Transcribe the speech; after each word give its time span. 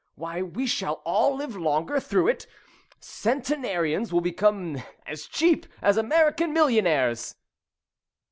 Why, 0.15 0.41
we 0.41 0.65
shall 0.65 1.03
all 1.05 1.35
live 1.35 1.55
longer 1.55 1.99
through 1.99 2.29
it 2.29 2.47
centenarians 2.99 4.11
will 4.11 4.19
become 4.19 4.81
as 5.05 5.27
cheap 5.27 5.67
as 5.79 5.95
American 5.95 6.53
millionaires." 6.53 7.35